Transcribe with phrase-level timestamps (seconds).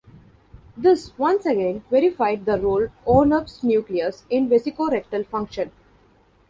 [0.75, 5.69] This, once again, verified the role Onuf's nucleus in vesicorectal function.